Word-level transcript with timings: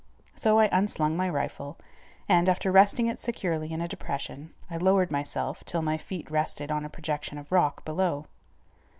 So 0.33 0.57
I 0.57 0.67
unslung 0.75 1.15
my 1.15 1.29
rifle, 1.29 1.77
and, 2.27 2.49
after 2.49 2.71
resting 2.71 3.05
it 3.05 3.19
securely 3.19 3.71
in 3.71 3.81
a 3.81 3.87
depression, 3.87 4.51
I 4.67 4.77
lowered 4.77 5.11
myself 5.11 5.63
till 5.63 5.83
my 5.83 5.97
feet 5.99 6.31
rested 6.31 6.71
on 6.71 6.83
a 6.83 6.89
projection 6.89 7.37
of 7.37 7.51
rock 7.51 7.85
below. 7.85 8.25